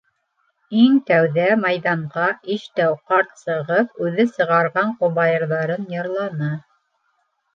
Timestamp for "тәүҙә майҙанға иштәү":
1.09-2.95